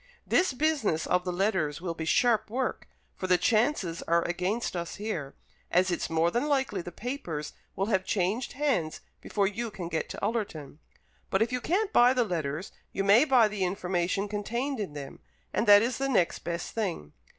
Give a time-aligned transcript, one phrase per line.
[0.25, 4.95] "This business of the letters will be sharp work, for the chances are against us
[4.95, 5.35] here,
[5.69, 10.09] as it's more than likely the papers will have changed hands before you can get
[10.09, 10.79] to Ullerton.
[11.29, 15.19] But if you can't buy the letters, you may buy the information contained in them,
[15.53, 17.13] and that is the next best thing.